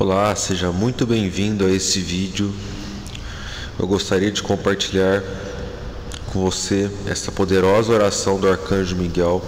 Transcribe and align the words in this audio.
Olá, 0.00 0.32
seja 0.36 0.70
muito 0.70 1.04
bem-vindo 1.04 1.66
a 1.66 1.70
esse 1.72 1.98
vídeo. 1.98 2.54
Eu 3.76 3.84
gostaria 3.84 4.30
de 4.30 4.40
compartilhar 4.40 5.24
com 6.26 6.40
você 6.40 6.88
essa 7.04 7.32
poderosa 7.32 7.92
oração 7.92 8.38
do 8.38 8.48
Arcanjo 8.48 8.94
Miguel, 8.94 9.44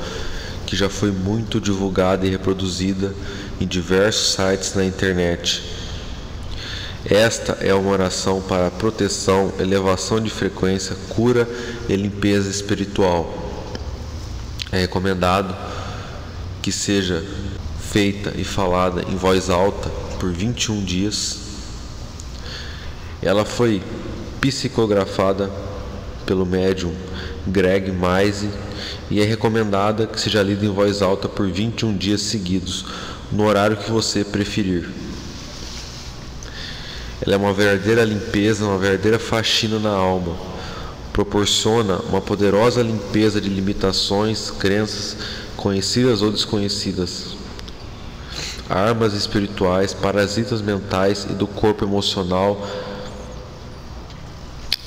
que 0.66 0.74
já 0.74 0.90
foi 0.90 1.12
muito 1.12 1.60
divulgada 1.60 2.26
e 2.26 2.30
reproduzida 2.30 3.14
em 3.60 3.66
diversos 3.66 4.32
sites 4.32 4.74
na 4.74 4.84
internet. 4.84 5.62
Esta 7.04 7.52
é 7.60 7.72
uma 7.72 7.92
oração 7.92 8.42
para 8.42 8.72
proteção, 8.72 9.52
elevação 9.60 10.20
de 10.20 10.30
frequência, 10.30 10.96
cura 11.10 11.48
e 11.88 11.94
limpeza 11.94 12.50
espiritual. 12.50 13.32
É 14.72 14.80
recomendado 14.80 15.56
que 16.60 16.72
seja 16.72 17.24
feita 17.78 18.32
e 18.36 18.42
falada 18.42 19.04
em 19.08 19.14
voz 19.14 19.48
alta 19.48 20.09
por 20.20 20.30
21 20.30 20.84
dias. 20.84 21.38
Ela 23.22 23.44
foi 23.44 23.82
psicografada 24.40 25.50
pelo 26.26 26.44
médium 26.44 26.94
Greg 27.46 27.90
Meise 27.90 28.50
e 29.10 29.20
é 29.20 29.24
recomendada 29.24 30.06
que 30.06 30.20
seja 30.20 30.42
lida 30.42 30.64
em 30.64 30.70
voz 30.70 31.00
alta 31.02 31.28
por 31.28 31.50
21 31.50 31.96
dias 31.96 32.20
seguidos, 32.20 32.84
no 33.32 33.46
horário 33.46 33.78
que 33.78 33.90
você 33.90 34.22
preferir. 34.22 34.88
Ela 37.22 37.34
é 37.34 37.38
uma 37.38 37.52
verdadeira 37.52 38.04
limpeza, 38.04 38.64
uma 38.64 38.78
verdadeira 38.78 39.18
faxina 39.18 39.78
na 39.78 39.90
alma. 39.90 40.36
Proporciona 41.12 41.96
uma 42.08 42.20
poderosa 42.20 42.82
limpeza 42.82 43.40
de 43.40 43.48
limitações, 43.48 44.50
crenças 44.50 45.16
conhecidas 45.56 46.22
ou 46.22 46.30
desconhecidas 46.30 47.39
armas 48.70 49.14
espirituais, 49.14 49.92
parasitas 49.92 50.62
mentais 50.62 51.26
e 51.28 51.32
do 51.32 51.46
corpo 51.46 51.84
emocional, 51.84 52.64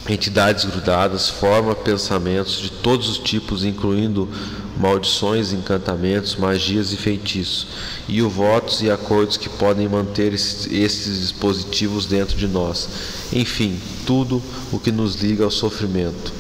entidades 0.08 0.66
grudadas, 0.66 1.30
forma 1.30 1.76
pensamentos 1.76 2.60
de 2.60 2.72
todos 2.72 3.10
os 3.10 3.18
tipos, 3.18 3.64
incluindo 3.66 4.30
maldições, 4.78 5.54
encantamentos, 5.54 6.36
magias 6.36 6.92
e 6.94 6.98
feitiços, 6.98 7.68
e 8.08 8.22
os 8.22 8.34
votos 8.34 8.82
e 8.82 8.90
acordos 8.90 9.38
que 9.38 9.50
podem 9.50 9.88
manter 9.88 10.34
esses 10.34 11.20
dispositivos 11.20 12.06
dentro 12.06 12.38
de 12.38 12.48
nós. 12.48 12.88
Enfim, 13.32 13.80
tudo 14.06 14.42
o 14.72 14.80
que 14.80 14.92
nos 14.92 15.16
liga 15.16 15.44
ao 15.44 15.52
sofrimento. 15.52 16.34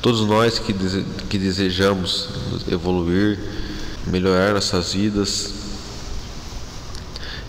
Todos 0.00 0.20
nós 0.20 0.58
que, 0.58 0.72
desejamos 1.38 2.28
evoluir, 2.70 3.38
melhorar 4.06 4.54
nossas 4.54 4.92
vidas, 4.92 5.50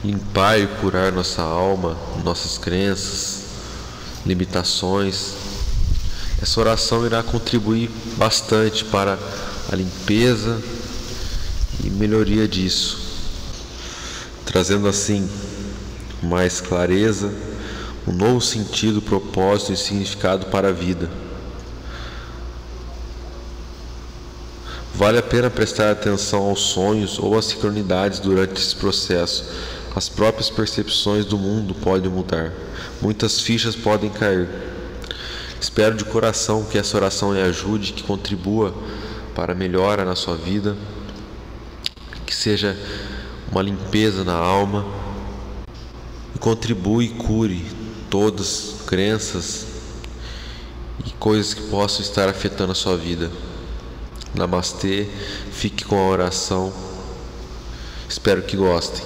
limpar 0.03 0.59
e 0.59 0.67
curar 0.67 1.11
nossa 1.11 1.41
alma, 1.41 1.97
nossas 2.23 2.57
crenças, 2.57 3.43
limitações. 4.25 5.33
Essa 6.41 6.59
oração 6.59 7.05
irá 7.05 7.23
contribuir 7.23 7.89
bastante 8.17 8.85
para 8.85 9.17
a 9.71 9.75
limpeza 9.75 10.61
e 11.83 11.89
melhoria 11.89 12.47
disso, 12.47 12.99
trazendo 14.45 14.87
assim 14.87 15.29
mais 16.21 16.61
clareza, 16.61 17.31
um 18.07 18.11
novo 18.11 18.41
sentido, 18.41 19.01
propósito 19.01 19.73
e 19.73 19.77
significado 19.77 20.47
para 20.47 20.69
a 20.69 20.71
vida. 20.71 21.26
Vale 24.97 25.19
a 25.19 25.21
pena 25.21 25.47
prestar 25.47 25.91
atenção 25.91 26.45
aos 26.49 26.59
sonhos 26.59 27.19
ou 27.19 27.37
às 27.37 27.45
sincronidades 27.45 28.17
durante 28.17 28.59
esse 28.59 28.75
processo. 28.75 29.45
As 29.95 30.09
próprias 30.09 30.49
percepções 30.49 31.23
do 31.23 31.37
mundo 31.37 31.75
podem 31.75 32.09
mudar. 32.09 32.51
Muitas 32.99 33.39
fichas 33.39 33.75
podem 33.75 34.09
cair. 34.09 34.49
Espero 35.61 35.95
de 35.95 36.03
coração 36.03 36.63
que 36.63 36.79
essa 36.79 36.97
oração 36.97 37.31
lhe 37.31 37.39
ajude, 37.39 37.93
que 37.93 38.01
contribua 38.01 38.73
para 39.35 39.53
a 39.53 39.55
melhora 39.55 40.03
na 40.03 40.15
sua 40.15 40.35
vida, 40.35 40.75
que 42.25 42.33
seja 42.33 42.75
uma 43.51 43.61
limpeza 43.61 44.23
na 44.23 44.33
alma 44.33 44.83
e 46.33 46.39
contribua 46.39 47.03
e 47.03 47.09
cure 47.09 47.63
todas 48.09 48.77
crenças 48.87 49.67
e 51.05 51.11
coisas 51.19 51.53
que 51.53 51.61
possam 51.69 52.01
estar 52.01 52.27
afetando 52.27 52.71
a 52.71 52.75
sua 52.75 52.97
vida. 52.97 53.29
Namastê, 54.37 55.07
fique 55.51 55.83
com 55.83 55.97
a 55.97 56.07
oração. 56.07 56.71
Espero 58.07 58.43
que 58.43 58.55
gostem. 58.55 59.03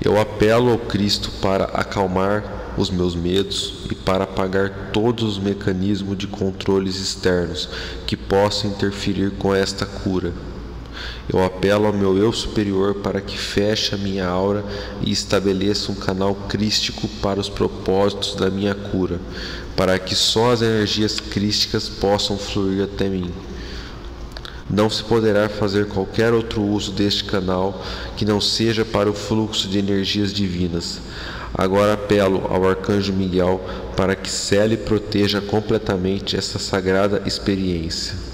Eu 0.00 0.18
apelo 0.18 0.70
ao 0.70 0.78
Cristo 0.78 1.30
para 1.42 1.64
acalmar 1.64 2.74
os 2.78 2.88
meus 2.88 3.14
medos 3.14 3.84
e 3.90 3.94
para 3.94 4.24
apagar 4.24 4.90
todos 4.92 5.24
os 5.24 5.38
mecanismos 5.38 6.16
de 6.16 6.26
controles 6.26 6.96
externos 6.96 7.68
que 8.06 8.16
possam 8.16 8.70
interferir 8.70 9.32
com 9.32 9.54
esta 9.54 9.84
cura. 9.84 10.32
Eu 11.30 11.44
apelo 11.44 11.86
ao 11.86 11.92
meu 11.92 12.16
eu 12.16 12.32
superior 12.32 12.94
para 12.96 13.20
que 13.20 13.36
feche 13.36 13.94
a 13.94 13.98
minha 13.98 14.26
aura 14.26 14.64
e 15.02 15.12
estabeleça 15.12 15.92
um 15.92 15.94
canal 15.94 16.34
crístico 16.34 17.06
para 17.20 17.38
os 17.38 17.50
propósitos 17.50 18.34
da 18.34 18.48
minha 18.48 18.74
cura, 18.74 19.20
para 19.76 19.98
que 19.98 20.14
só 20.14 20.52
as 20.52 20.62
energias 20.62 21.20
crísticas 21.20 21.86
possam 21.86 22.38
fluir 22.38 22.82
até 22.82 23.08
mim. 23.10 23.30
Não 24.70 24.88
se 24.88 25.02
poderá 25.02 25.48
fazer 25.48 25.86
qualquer 25.86 26.32
outro 26.32 26.62
uso 26.62 26.92
deste 26.92 27.24
canal 27.24 27.82
que 28.16 28.24
não 28.24 28.40
seja 28.40 28.84
para 28.84 29.10
o 29.10 29.14
fluxo 29.14 29.68
de 29.68 29.78
energias 29.78 30.32
divinas. 30.32 31.00
Agora 31.54 31.94
apelo 31.94 32.46
ao 32.48 32.68
Arcanjo 32.68 33.12
Miguel 33.12 33.60
para 33.96 34.14
que 34.14 34.30
cele 34.30 34.74
e 34.74 34.78
proteja 34.78 35.40
completamente 35.40 36.36
essa 36.36 36.58
sagrada 36.58 37.22
experiência. 37.26 38.27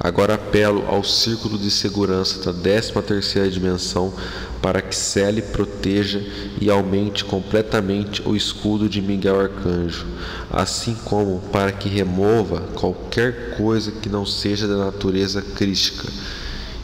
Agora 0.00 0.34
apelo 0.34 0.84
ao 0.86 1.02
círculo 1.02 1.58
de 1.58 1.70
segurança 1.72 2.52
da 2.52 2.56
13ª 2.56 3.50
dimensão 3.50 4.14
para 4.62 4.80
que 4.80 4.94
cele, 4.94 5.42
proteja 5.42 6.22
e 6.60 6.70
aumente 6.70 7.24
completamente 7.24 8.22
o 8.24 8.36
escudo 8.36 8.88
de 8.88 9.02
Miguel 9.02 9.40
Arcanjo, 9.40 10.06
assim 10.50 10.94
como 11.04 11.40
para 11.52 11.72
que 11.72 11.88
remova 11.88 12.60
qualquer 12.74 13.56
coisa 13.56 13.90
que 13.90 14.08
não 14.08 14.24
seja 14.24 14.68
da 14.68 14.76
natureza 14.76 15.42
crística 15.42 16.08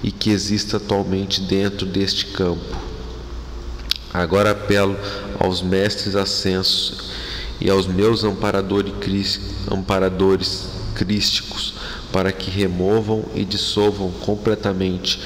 e 0.02 0.10
que 0.10 0.30
exista 0.30 0.78
atualmente 0.78 1.40
dentro 1.40 1.86
deste 1.86 2.26
campo. 2.26 2.76
Agora 4.12 4.50
apelo 4.50 4.96
aos 5.38 5.62
mestres 5.62 6.16
ascensos 6.16 7.10
e 7.60 7.70
aos 7.70 7.86
meus 7.86 8.24
amparadores, 8.24 9.40
amparadores 9.70 10.68
crísticos 10.94 11.74
para 12.14 12.30
que 12.30 12.48
removam 12.48 13.24
e 13.34 13.44
dissolvam 13.44 14.08
completamente 14.24 15.18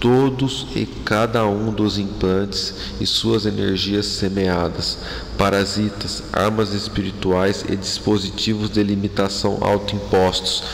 todos 0.00 0.66
e 0.74 0.86
cada 0.86 1.46
um 1.46 1.70
dos 1.70 1.98
implantes 1.98 2.72
e 2.98 3.06
suas 3.06 3.44
energias 3.44 4.06
semeadas, 4.06 4.96
parasitas, 5.36 6.22
armas 6.32 6.72
espirituais 6.72 7.66
e 7.68 7.76
dispositivos 7.76 8.70
de 8.70 8.82
limitação 8.82 9.58
autoimpostos, 9.60 10.64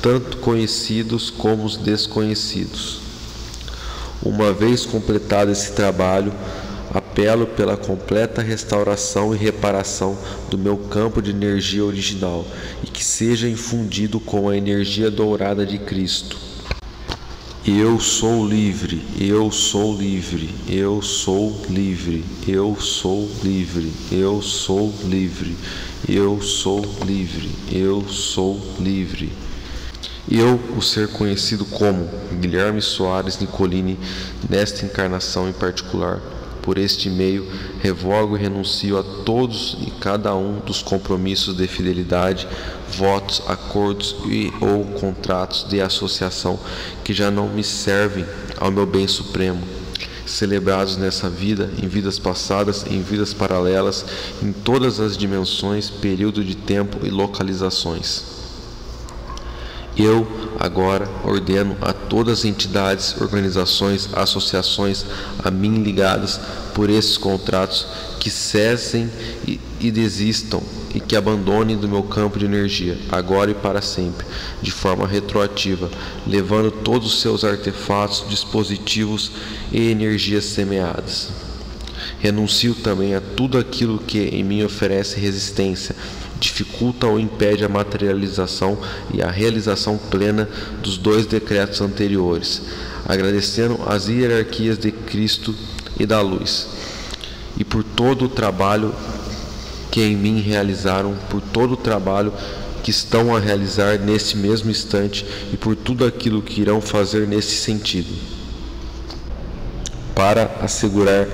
tanto 0.00 0.36
conhecidos 0.36 1.30
como 1.30 1.64
os 1.64 1.76
desconhecidos. 1.76 3.00
Uma 4.22 4.52
vez 4.52 4.86
completado 4.86 5.50
esse 5.50 5.72
trabalho, 5.72 6.32
Apelo 7.16 7.46
pela 7.46 7.78
completa 7.78 8.42
restauração 8.42 9.34
e 9.34 9.38
reparação 9.38 10.18
do 10.50 10.58
meu 10.58 10.76
campo 10.76 11.22
de 11.22 11.30
energia 11.30 11.82
original 11.82 12.46
e 12.84 12.88
que 12.88 13.02
seja 13.02 13.48
infundido 13.48 14.20
com 14.20 14.50
a 14.50 14.56
energia 14.56 15.10
dourada 15.10 15.64
de 15.64 15.78
Cristo. 15.78 16.36
Eu 17.66 17.98
sou 17.98 18.46
livre, 18.46 19.02
eu 19.18 19.50
sou 19.50 19.96
livre, 19.96 20.54
eu 20.68 21.00
sou 21.00 21.58
livre, 21.70 22.22
eu 22.46 22.76
sou 22.78 23.26
livre, 23.42 23.90
eu 24.12 24.42
sou 24.42 24.92
livre, 25.04 25.56
eu 26.06 26.42
sou 26.42 26.84
livre, 27.06 27.50
eu 27.72 28.06
sou 28.06 28.60
livre. 28.78 29.32
Eu, 30.30 30.60
o 30.76 30.82
ser 30.82 31.08
conhecido 31.08 31.64
como 31.64 32.10
Guilherme 32.38 32.82
Soares 32.82 33.38
Nicolini, 33.38 33.98
nesta 34.50 34.84
encarnação 34.84 35.48
em 35.48 35.52
particular, 35.52 36.20
por 36.66 36.78
este 36.78 37.08
meio, 37.08 37.46
revogo 37.80 38.36
e 38.36 38.40
renuncio 38.40 38.98
a 38.98 39.02
todos 39.24 39.78
e 39.86 39.90
cada 39.92 40.34
um 40.34 40.58
dos 40.58 40.82
compromissos 40.82 41.56
de 41.56 41.64
fidelidade, 41.68 42.48
votos, 42.90 43.40
acordos 43.46 44.16
e 44.26 44.52
ou 44.60 44.84
contratos 44.84 45.64
de 45.68 45.80
associação 45.80 46.58
que 47.04 47.14
já 47.14 47.30
não 47.30 47.48
me 47.48 47.62
servem 47.62 48.26
ao 48.58 48.72
meu 48.72 48.84
bem 48.84 49.06
supremo, 49.06 49.62
celebrados 50.26 50.96
nessa 50.96 51.30
vida, 51.30 51.70
em 51.80 51.86
vidas 51.86 52.18
passadas, 52.18 52.84
em 52.90 53.00
vidas 53.00 53.32
paralelas, 53.32 54.04
em 54.42 54.52
todas 54.52 54.98
as 54.98 55.16
dimensões, 55.16 55.88
período 55.88 56.42
de 56.42 56.56
tempo 56.56 57.06
e 57.06 57.10
localizações. 57.10 58.35
Eu 59.96 60.26
agora 60.60 61.08
ordeno 61.24 61.74
a 61.80 61.92
todas 61.92 62.40
as 62.40 62.44
entidades, 62.44 63.18
organizações, 63.18 64.10
associações 64.12 65.06
a 65.42 65.50
mim 65.50 65.82
ligadas 65.82 66.38
por 66.74 66.90
esses 66.90 67.16
contratos 67.16 67.86
que 68.20 68.28
cessem 68.28 69.10
e, 69.46 69.58
e, 69.80 69.90
desistam 69.90 70.62
e 70.94 71.00
que 71.00 71.16
abandonem 71.16 71.78
do 71.78 71.88
meu 71.88 72.02
campo 72.02 72.38
de 72.38 72.44
energia, 72.44 72.98
agora 73.10 73.50
e 73.50 73.54
para 73.54 73.80
sempre, 73.80 74.26
de 74.60 74.70
forma 74.70 75.06
retroativa, 75.06 75.90
levando 76.26 76.70
todos 76.70 77.14
os 77.14 77.20
seus 77.22 77.44
artefatos, 77.44 78.24
dispositivos 78.28 79.30
e 79.72 79.90
energias 79.90 80.44
semeadas. 80.44 81.30
Renuncio 82.18 82.74
também 82.74 83.14
a 83.14 83.20
tudo 83.20 83.58
aquilo 83.58 83.98
que 83.98 84.18
em 84.18 84.44
mim 84.44 84.62
oferece 84.62 85.18
resistência, 85.18 85.94
dificulta 86.38 87.06
ou 87.06 87.18
impede 87.18 87.64
a 87.64 87.68
materialização 87.68 88.78
e 89.12 89.22
a 89.22 89.30
realização 89.30 89.96
plena 89.96 90.48
dos 90.82 90.98
dois 90.98 91.26
decretos 91.26 91.80
anteriores, 91.80 92.62
agradecendo 93.06 93.78
as 93.86 94.08
hierarquias 94.08 94.78
de 94.78 94.92
Cristo 94.92 95.54
e 95.98 96.04
da 96.04 96.20
luz, 96.20 96.66
e 97.58 97.64
por 97.64 97.82
todo 97.82 98.26
o 98.26 98.28
trabalho 98.28 98.94
que 99.90 100.02
em 100.02 100.16
mim 100.16 100.40
realizaram, 100.40 101.16
por 101.30 101.40
todo 101.40 101.72
o 101.72 101.76
trabalho 101.76 102.32
que 102.82 102.90
estão 102.90 103.34
a 103.34 103.40
realizar 103.40 103.98
nesse 103.98 104.36
mesmo 104.36 104.70
instante 104.70 105.26
e 105.52 105.56
por 105.56 105.74
tudo 105.74 106.04
aquilo 106.04 106.42
que 106.42 106.60
irão 106.60 106.80
fazer 106.80 107.26
nesse 107.26 107.56
sentido. 107.56 108.14
Para 110.14 110.50
assegurar 110.62 111.26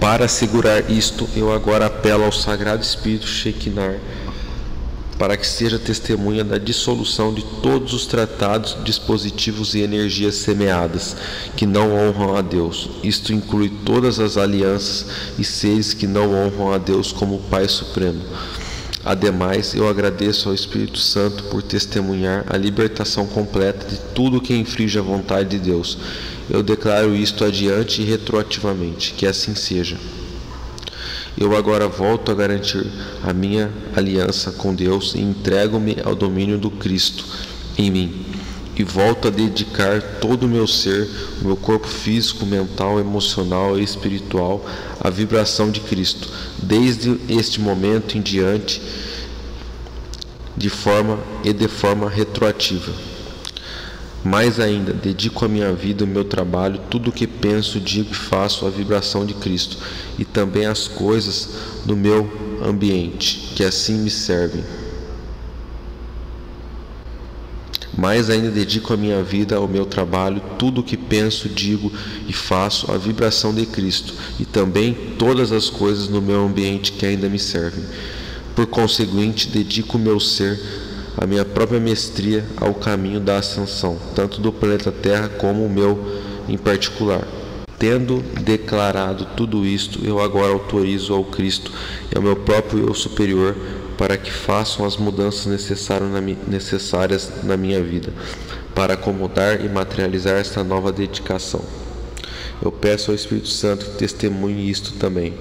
para 0.00 0.24
assegurar 0.24 0.90
isto, 0.90 1.28
eu 1.36 1.52
agora 1.52 1.84
apelo 1.84 2.24
ao 2.24 2.32
Sagrado 2.32 2.82
Espírito 2.82 3.26
Shekinah 3.26 3.98
para 5.20 5.36
que 5.36 5.46
seja 5.46 5.78
testemunha 5.78 6.42
da 6.42 6.56
dissolução 6.56 7.34
de 7.34 7.44
todos 7.62 7.92
os 7.92 8.06
tratados, 8.06 8.74
dispositivos 8.82 9.74
e 9.74 9.80
energias 9.80 10.36
semeadas 10.36 11.14
que 11.54 11.66
não 11.66 11.92
honram 11.92 12.34
a 12.34 12.40
Deus. 12.40 12.88
Isto 13.04 13.30
inclui 13.30 13.68
todas 13.84 14.18
as 14.18 14.38
alianças 14.38 15.04
e 15.38 15.44
seres 15.44 15.92
que 15.92 16.06
não 16.06 16.32
honram 16.32 16.72
a 16.72 16.78
Deus 16.78 17.12
como 17.12 17.38
Pai 17.50 17.68
Supremo. 17.68 18.22
Ademais, 19.04 19.74
eu 19.74 19.86
agradeço 19.86 20.48
ao 20.48 20.54
Espírito 20.54 20.98
Santo 20.98 21.44
por 21.44 21.62
testemunhar 21.62 22.46
a 22.48 22.56
libertação 22.56 23.26
completa 23.26 23.86
de 23.86 23.98
tudo 24.14 24.40
que 24.40 24.56
infringe 24.56 24.98
a 24.98 25.02
vontade 25.02 25.50
de 25.50 25.58
Deus. 25.58 25.98
Eu 26.48 26.62
declaro 26.62 27.14
isto 27.14 27.44
adiante 27.44 28.00
e 28.00 28.06
retroativamente, 28.06 29.12
que 29.12 29.26
assim 29.26 29.54
seja. 29.54 29.98
Eu 31.38 31.56
agora 31.56 31.88
volto 31.88 32.30
a 32.30 32.34
garantir 32.34 32.86
a 33.22 33.32
minha 33.32 33.70
aliança 33.96 34.52
com 34.52 34.74
Deus 34.74 35.14
e 35.14 35.20
entrego-me 35.20 35.96
ao 36.04 36.14
domínio 36.14 36.58
do 36.58 36.70
Cristo 36.70 37.24
em 37.78 37.90
mim. 37.90 38.26
E 38.76 38.82
volto 38.82 39.28
a 39.28 39.30
dedicar 39.30 40.00
todo 40.20 40.44
o 40.44 40.48
meu 40.48 40.66
ser, 40.66 41.08
o 41.40 41.46
meu 41.46 41.56
corpo 41.56 41.86
físico, 41.86 42.46
mental, 42.46 42.98
emocional 42.98 43.78
e 43.78 43.82
espiritual 43.82 44.64
à 45.00 45.10
vibração 45.10 45.70
de 45.70 45.80
Cristo, 45.80 46.28
desde 46.62 47.18
este 47.28 47.60
momento 47.60 48.16
em 48.16 48.22
diante, 48.22 48.80
de 50.56 50.68
forma 50.68 51.18
e 51.44 51.52
de 51.52 51.68
forma 51.68 52.08
retroativa. 52.08 52.92
Mais 54.22 54.60
ainda, 54.60 54.92
dedico 54.92 55.44
a 55.44 55.48
minha 55.48 55.72
vida, 55.72 56.04
o 56.04 56.06
meu 56.06 56.24
trabalho, 56.24 56.79
tudo 56.90 57.10
o 57.10 57.12
que 57.12 57.26
penso, 57.26 57.78
digo 57.78 58.10
e 58.10 58.14
faço 58.14 58.66
à 58.66 58.70
vibração 58.70 59.24
de 59.24 59.34
Cristo 59.34 59.78
e 60.18 60.24
também 60.24 60.66
as 60.66 60.88
coisas 60.88 61.50
do 61.84 61.96
meu 61.96 62.58
ambiente, 62.62 63.52
que 63.54 63.62
assim 63.62 63.98
me 63.98 64.10
servem. 64.10 64.64
Mais 67.96 68.30
ainda 68.30 68.50
dedico 68.50 68.92
a 68.92 68.96
minha 68.96 69.22
vida 69.22 69.56
ao 69.56 69.68
meu 69.68 69.84
trabalho, 69.84 70.42
tudo 70.58 70.80
o 70.80 70.84
que 70.84 70.96
penso, 70.96 71.48
digo 71.48 71.92
e 72.26 72.32
faço 72.32 72.90
à 72.90 72.96
vibração 72.96 73.54
de 73.54 73.66
Cristo 73.66 74.14
e 74.38 74.44
também 74.44 74.94
todas 75.18 75.52
as 75.52 75.68
coisas 75.68 76.08
no 76.08 76.20
meu 76.20 76.44
ambiente 76.44 76.92
que 76.92 77.06
ainda 77.06 77.28
me 77.28 77.38
servem. 77.38 77.84
Por 78.54 78.66
conseguinte, 78.66 79.48
dedico 79.48 79.96
o 79.96 80.00
meu 80.00 80.18
ser 80.18 80.58
a 81.16 81.26
minha 81.26 81.44
própria 81.44 81.80
mestria 81.80 82.44
ao 82.56 82.72
caminho 82.72 83.20
da 83.20 83.38
ascensão, 83.38 83.98
tanto 84.14 84.40
do 84.40 84.52
planeta 84.52 84.90
Terra 84.90 85.28
como 85.28 85.64
o 85.64 85.68
meu 85.68 86.29
em 86.48 86.56
particular. 86.56 87.26
Tendo 87.78 88.20
declarado 88.42 89.26
tudo 89.36 89.64
isto, 89.64 90.04
eu 90.04 90.20
agora 90.20 90.52
autorizo 90.52 91.14
ao 91.14 91.24
Cristo 91.24 91.72
e 92.12 92.16
ao 92.16 92.22
meu 92.22 92.36
próprio 92.36 92.88
eu 92.88 92.94
superior 92.94 93.56
para 93.96 94.16
que 94.16 94.30
façam 94.30 94.84
as 94.84 94.96
mudanças 94.96 95.46
necessárias 95.46 97.32
na 97.42 97.56
minha 97.56 97.82
vida, 97.82 98.12
para 98.74 98.94
acomodar 98.94 99.64
e 99.64 99.68
materializar 99.68 100.36
esta 100.36 100.62
nova 100.64 100.92
dedicação. 100.92 101.62
Eu 102.62 102.70
peço 102.70 103.10
ao 103.10 103.14
Espírito 103.14 103.48
Santo 103.48 103.86
que 103.86 103.98
testemunhe 103.98 104.70
isto 104.70 104.92
também 104.94 105.34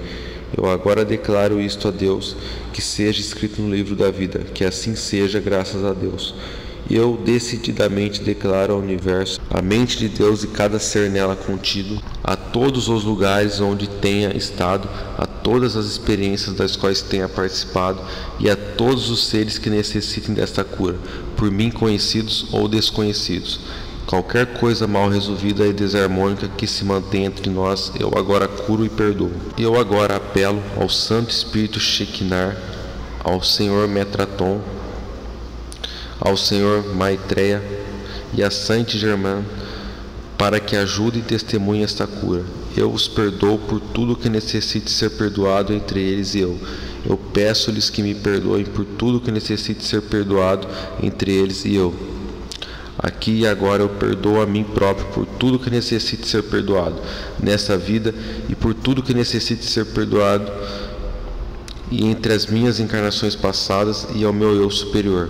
eu 0.58 0.70
agora 0.70 1.06
declaro 1.06 1.62
isto 1.62 1.88
a 1.88 1.92
Deus, 1.92 2.36
que 2.74 2.82
seja 2.82 3.22
escrito 3.22 3.62
no 3.62 3.74
livro 3.74 3.96
da 3.96 4.10
vida, 4.10 4.40
que 4.54 4.66
assim 4.66 4.96
seja, 4.96 5.40
graças 5.40 5.84
a 5.84 5.94
Deus. 5.94 6.34
E 6.90 6.96
eu 6.96 7.20
decididamente 7.24 8.24
declaro 8.24 8.74
ao 8.74 8.80
universo, 8.80 9.40
a 9.50 9.62
mente 9.62 9.98
de 9.98 10.10
Deus 10.10 10.44
e 10.44 10.48
cada 10.48 10.80
ser 10.80 11.10
nela 11.10 11.36
contido, 11.36 12.02
a 12.24 12.36
todos 12.36 12.90
os 12.90 13.04
lugares 13.04 13.60
onde 13.62 13.88
tenha 13.88 14.36
estado, 14.36 14.90
a 15.18 15.26
todas 15.26 15.76
as 15.76 15.86
experiências 15.86 16.56
das 16.56 16.76
quais 16.76 17.02
tenha 17.02 17.30
participado 17.30 18.02
e 18.40 18.50
a 18.50 18.56
todos 18.56 19.10
os 19.10 19.28
seres 19.28 19.58
que 19.58 19.70
necessitem 19.70 20.34
desta 20.34 20.64
cura, 20.64 20.98
por 21.38 21.52
mim 21.52 21.70
conhecidos 21.70 22.48
ou 22.52 22.68
desconhecidos 22.68 23.60
Qualquer 24.10 24.48
coisa 24.54 24.88
mal 24.88 25.08
resolvida 25.08 25.68
e 25.68 25.72
desarmônica 25.72 26.48
que 26.58 26.66
se 26.66 26.84
mantém 26.84 27.26
entre 27.26 27.48
nós, 27.48 27.92
eu 28.00 28.12
agora 28.18 28.48
curo 28.48 28.84
e 28.84 28.90
perdoo. 28.90 29.30
Eu 29.56 29.80
agora 29.80 30.16
apelo 30.16 30.64
ao 30.76 30.90
Santo 30.90 31.30
Espírito 31.30 31.80
Shekinah, 31.80 32.58
ao 33.24 33.44
Senhor 33.44 33.88
Metraton, 33.88 34.62
ao 36.20 36.36
Senhor 36.36 36.96
Maitreya 36.96 37.64
e 38.34 38.44
a 38.44 38.52
Saint 38.52 38.90
Germain 38.90 39.44
para 40.38 40.60
que 40.60 40.76
ajude 40.76 41.20
e 41.20 41.22
testemunhe 41.22 41.84
esta 41.84 42.08
cura. 42.08 42.46
Eu 42.78 42.92
os 42.92 43.08
perdoo 43.08 43.58
por 43.58 43.82
tudo 43.82 44.16
que 44.16 44.30
necessite 44.30 44.90
ser 44.90 45.10
perdoado 45.12 45.74
entre 45.74 46.00
eles 46.00 46.34
e 46.34 46.40
eu. 46.40 46.58
Eu 47.06 47.18
peço-lhes 47.18 47.90
que 47.90 48.02
me 48.02 48.16
perdoem 48.16 48.64
por 48.64 48.86
tudo 48.86 49.20
que 49.20 49.32
necessite 49.32 49.84
ser 49.84 50.02
perdoado 50.04 50.68
entre 51.04 51.32
eles 51.34 51.66
e 51.66 51.76
eu. 51.76 51.94
Aqui 52.98 53.40
e 53.40 53.48
agora 53.48 53.84
eu 53.84 53.90
perdoo 53.90 54.42
a 54.42 54.46
mim 54.46 54.64
próprio 54.64 55.08
por 55.08 55.26
tudo 55.26 55.60
que 55.60 55.70
necessite 55.70 56.28
ser 56.28 56.44
perdoado 56.44 57.02
nessa 57.42 57.78
vida 57.78 58.14
e 58.50 58.56
por 58.56 58.74
tudo 58.74 59.04
que 59.04 59.14
necessite 59.14 59.66
ser 59.66 59.86
perdoado 59.88 60.52
e 61.92 62.06
entre 62.06 62.34
as 62.34 62.46
minhas 62.46 62.80
encarnações 62.80 63.36
passadas 63.36 64.08
e 64.16 64.24
ao 64.24 64.34
meu 64.34 64.54
eu 64.54 64.70
superior. 64.70 65.30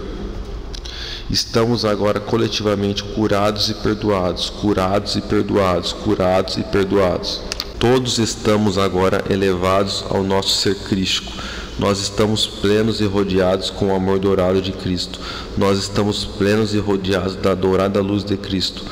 Estamos 1.30 1.86
agora 1.86 2.20
coletivamente 2.20 3.04
curados 3.04 3.70
e 3.70 3.74
perdoados, 3.76 4.50
curados 4.50 5.16
e 5.16 5.22
perdoados, 5.22 5.94
curados 5.94 6.58
e 6.58 6.64
perdoados. 6.64 7.42
Todos 7.78 8.18
estamos 8.18 8.78
agora 8.78 9.24
elevados 9.30 10.04
ao 10.10 10.24
nosso 10.24 10.50
ser 10.50 10.76
crístico 10.76 11.32
nós 11.80 12.02
estamos 12.02 12.46
plenos 12.46 13.00
e 13.00 13.06
rodeados 13.06 13.70
com 13.70 13.88
o 13.88 13.96
amor 13.96 14.20
dourado 14.20 14.62
de 14.62 14.74
Cristo. 14.74 15.18
Nós 15.58 15.80
estamos 15.80 16.26
plenos 16.26 16.74
e 16.74 16.78
rodeados 16.78 17.38
da 17.38 17.56
dourada 17.56 18.02
luz 18.02 18.26
de 18.26 18.36
Cristo. 18.36 18.84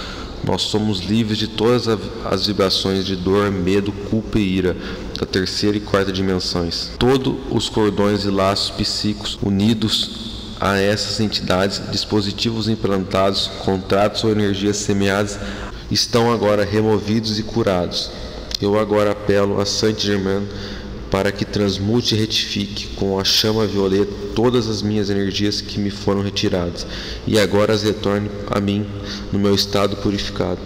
Nós 0.42 0.62
somos 0.62 1.02
livres 1.02 1.38
de 1.38 1.50
todas 1.50 1.86
as 2.24 2.48
vibrações 2.48 3.06
de 3.06 3.18
dor, 3.18 3.52
medo, 3.52 3.92
culpa 3.92 4.40
e 4.40 4.56
ira 4.56 4.78
da 5.20 5.26
terceira 5.26 5.76
e 5.76 5.82
quarta 5.82 6.14
dimensões. 6.14 6.92
Todos 6.98 7.36
os 7.52 7.68
cordões 7.68 8.24
e 8.24 8.30
laços 8.30 8.70
psíquicos 8.70 9.38
unidos 9.44 10.37
a 10.60 10.78
essas 10.78 11.20
entidades, 11.20 11.82
dispositivos 11.92 12.68
implantados, 12.68 13.48
contratos 13.64 14.24
ou 14.24 14.32
energias 14.32 14.78
semeadas 14.78 15.40
estão 15.92 16.32
agora 16.32 16.66
removidos 16.66 17.40
e 17.40 17.44
curados. 17.44 18.12
Eu 18.62 18.78
agora 18.78 19.12
apelo 19.12 19.62
a 19.62 19.66
Saint 19.66 20.00
Germain 20.00 20.48
para 21.12 21.32
que 21.32 21.46
transmute 21.46 22.16
e 22.16 22.18
retifique 22.18 22.88
com 22.96 23.20
a 23.20 23.24
chama 23.24 23.66
violeta 23.66 24.12
todas 24.36 24.68
as 24.68 24.82
minhas 24.82 25.10
energias 25.10 25.62
que 25.62 25.80
me 25.80 25.90
foram 25.90 26.22
retiradas 26.22 26.86
e 27.26 27.40
agora 27.40 27.74
as 27.74 27.84
retorne 27.84 28.30
a 28.52 28.60
mim 28.60 28.86
no 29.32 29.40
meu 29.40 29.56
estado 29.56 29.96
purificado. 29.98 30.60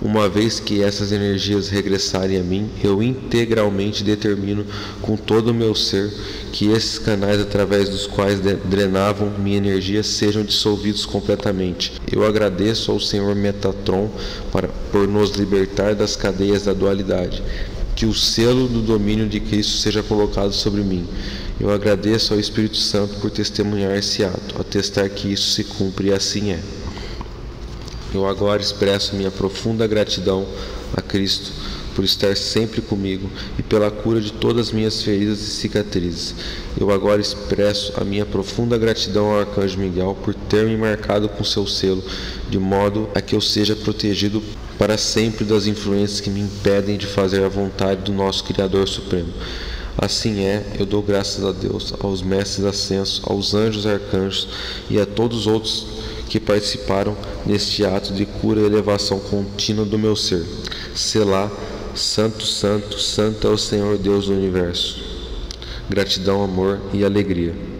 Uma 0.00 0.28
vez 0.28 0.60
que 0.60 0.80
essas 0.80 1.10
energias 1.10 1.68
regressarem 1.68 2.38
a 2.38 2.42
mim, 2.42 2.70
eu 2.84 3.02
integralmente 3.02 4.04
determino 4.04 4.64
com 5.02 5.16
todo 5.16 5.48
o 5.48 5.54
meu 5.54 5.74
ser 5.74 6.12
que 6.52 6.70
esses 6.70 7.00
canais 7.00 7.40
através 7.40 7.88
dos 7.88 8.06
quais 8.06 8.38
drenavam 8.40 9.32
minha 9.38 9.56
energia 9.56 10.04
sejam 10.04 10.44
dissolvidos 10.44 11.04
completamente. 11.04 11.94
Eu 12.10 12.24
agradeço 12.24 12.92
ao 12.92 13.00
Senhor 13.00 13.34
Metatron 13.34 14.08
para, 14.52 14.68
por 14.92 15.08
nos 15.08 15.32
libertar 15.32 15.96
das 15.96 16.14
cadeias 16.14 16.62
da 16.62 16.72
dualidade 16.72 17.42
que 17.96 18.06
o 18.06 18.14
selo 18.14 18.68
do 18.68 18.80
domínio 18.80 19.28
de 19.28 19.40
Cristo 19.40 19.78
seja 19.78 20.04
colocado 20.04 20.52
sobre 20.52 20.82
mim. 20.82 21.04
Eu 21.58 21.68
agradeço 21.68 22.32
ao 22.32 22.38
Espírito 22.38 22.76
Santo 22.76 23.16
por 23.16 23.28
testemunhar 23.28 23.96
esse 23.96 24.22
ato, 24.22 24.60
atestar 24.60 25.10
que 25.10 25.32
isso 25.32 25.50
se 25.50 25.64
cumpre 25.64 26.06
e 26.06 26.12
assim 26.12 26.52
é. 26.52 26.60
Eu 28.14 28.26
agora 28.26 28.60
expresso 28.62 29.14
minha 29.14 29.30
profunda 29.30 29.86
gratidão 29.86 30.46
a 30.96 31.02
Cristo 31.02 31.52
por 31.94 32.04
estar 32.04 32.36
sempre 32.36 32.80
comigo 32.80 33.28
e 33.58 33.62
pela 33.62 33.90
cura 33.90 34.20
de 34.20 34.32
todas 34.32 34.68
as 34.68 34.72
minhas 34.72 35.02
feridas 35.02 35.40
e 35.40 35.50
cicatrizes. 35.50 36.32
Eu 36.80 36.92
agora 36.92 37.20
expresso 37.20 37.92
a 38.00 38.04
minha 38.04 38.24
profunda 38.24 38.78
gratidão 38.78 39.32
ao 39.32 39.40
Arcanjo 39.40 39.78
Miguel 39.78 40.16
por 40.22 40.32
ter 40.32 40.64
me 40.64 40.76
marcado 40.76 41.28
com 41.28 41.42
seu 41.42 41.66
selo, 41.66 42.02
de 42.48 42.56
modo 42.56 43.08
a 43.16 43.20
que 43.20 43.34
eu 43.34 43.40
seja 43.40 43.74
protegido 43.74 44.40
para 44.78 44.96
sempre 44.96 45.44
das 45.44 45.66
influências 45.66 46.20
que 46.20 46.30
me 46.30 46.40
impedem 46.40 46.96
de 46.96 47.06
fazer 47.06 47.42
a 47.42 47.48
vontade 47.48 48.02
do 48.02 48.12
nosso 48.12 48.44
Criador 48.44 48.86
Supremo. 48.86 49.32
Assim 50.00 50.44
é, 50.44 50.64
eu 50.78 50.86
dou 50.86 51.02
graças 51.02 51.44
a 51.44 51.50
Deus, 51.50 51.92
aos 51.98 52.22
mestres 52.22 52.64
ascensos, 52.64 53.20
aos 53.24 53.54
anjos 53.54 53.84
arcanjos 53.84 54.46
e 54.88 55.00
a 55.00 55.04
todos 55.04 55.38
os 55.38 55.46
outros 55.48 55.84
que 56.28 56.38
participaram 56.38 57.16
neste 57.46 57.84
ato 57.84 58.12
de 58.12 58.26
cura 58.26 58.60
e 58.60 58.64
elevação 58.64 59.18
contínua 59.18 59.84
do 59.84 59.98
meu 59.98 60.14
ser. 60.14 60.44
Selá 60.94 61.50
Santo, 61.94 62.44
Santo, 62.44 62.98
Santo 63.00 63.46
é 63.46 63.50
o 63.50 63.58
Senhor 63.58 63.98
Deus 63.98 64.26
do 64.26 64.32
universo. 64.32 65.02
Gratidão, 65.88 66.44
amor 66.44 66.78
e 66.92 67.04
alegria. 67.04 67.77